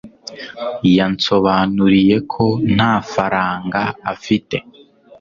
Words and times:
Yansobanuriye 0.97 2.15
ko 2.31 2.45
nta 2.75 2.93
faranga 3.11 3.81
afite 4.13 4.57